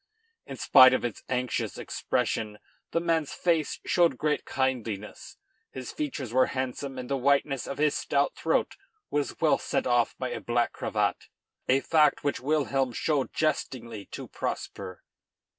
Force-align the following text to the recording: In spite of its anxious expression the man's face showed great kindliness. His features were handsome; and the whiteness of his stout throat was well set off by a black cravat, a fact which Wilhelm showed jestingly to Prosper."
In 0.47 0.57
spite 0.57 0.93
of 0.95 1.05
its 1.05 1.21
anxious 1.29 1.77
expression 1.77 2.57
the 2.89 2.99
man's 2.99 3.33
face 3.33 3.79
showed 3.85 4.17
great 4.17 4.47
kindliness. 4.47 5.37
His 5.69 5.91
features 5.91 6.33
were 6.33 6.47
handsome; 6.57 6.97
and 6.97 7.07
the 7.07 7.15
whiteness 7.17 7.67
of 7.67 7.77
his 7.77 7.95
stout 7.95 8.33
throat 8.35 8.75
was 9.11 9.39
well 9.39 9.59
set 9.59 9.85
off 9.85 10.17
by 10.17 10.29
a 10.29 10.41
black 10.41 10.71
cravat, 10.73 11.27
a 11.69 11.81
fact 11.81 12.23
which 12.23 12.39
Wilhelm 12.39 12.93
showed 12.93 13.31
jestingly 13.31 14.07
to 14.07 14.27
Prosper." 14.27 15.03